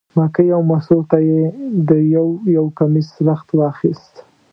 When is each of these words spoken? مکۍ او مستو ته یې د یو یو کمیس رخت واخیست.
مکۍ 0.17 0.47
او 0.55 0.61
مستو 0.69 0.97
ته 1.09 1.17
یې 1.29 1.41
د 1.89 1.91
یو 2.15 2.27
یو 2.55 2.65
کمیس 2.77 3.09
رخت 3.27 3.47
واخیست. 3.59 4.13